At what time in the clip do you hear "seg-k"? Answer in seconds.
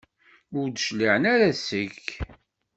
1.65-2.07